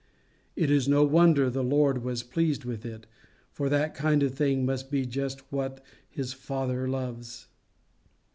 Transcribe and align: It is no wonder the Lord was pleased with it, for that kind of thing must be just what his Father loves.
It 0.55 0.71
is 0.71 0.87
no 0.87 1.03
wonder 1.03 1.47
the 1.47 1.63
Lord 1.63 2.01
was 2.03 2.23
pleased 2.23 2.65
with 2.65 2.87
it, 2.87 3.05
for 3.51 3.69
that 3.69 3.93
kind 3.93 4.23
of 4.23 4.33
thing 4.33 4.65
must 4.65 4.89
be 4.89 5.05
just 5.05 5.51
what 5.51 5.79
his 6.09 6.33
Father 6.33 6.87
loves. 6.87 7.45